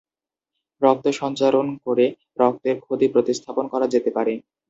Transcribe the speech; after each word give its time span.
রক্ত 0.81 1.05
সঞ্চারণ 1.19 1.67
করে 1.85 2.05
রক্তের 2.39 2.75
ক্ষতি 2.83 3.07
প্রতিস্থাপন 3.13 3.65
করা 3.73 3.85
যেতে 3.93 4.09
পারে। 4.17 4.33